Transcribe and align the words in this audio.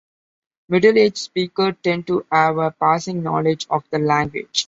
Middle 0.67 0.97
aged 0.97 1.19
speakers 1.19 1.75
tend 1.83 2.07
to 2.07 2.25
have 2.31 2.57
a 2.57 2.71
passing 2.71 3.21
knowledge 3.21 3.67
of 3.69 3.83
the 3.91 3.99
language. 3.99 4.59